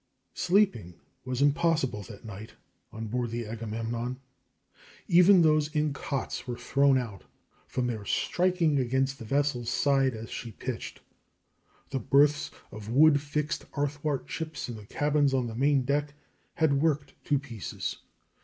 [0.33, 0.95] Sleeping
[1.25, 2.53] was impossible that night
[2.91, 4.19] on board the Agamemnon.
[5.07, 7.25] Even those in cots were thrown out,
[7.67, 11.01] from their striking against the vessel's side as she pitched.
[11.91, 16.15] The berths of wood fixed athwartships in the cabins on the main deck
[16.55, 17.97] had worked to pieces.